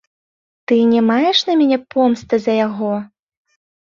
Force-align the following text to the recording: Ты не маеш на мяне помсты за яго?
Ты 0.69 0.75
не 0.93 1.01
маеш 1.09 1.37
на 1.49 1.53
мяне 1.59 1.77
помсты 1.95 2.35
за 2.45 2.53
яго? 2.67 2.89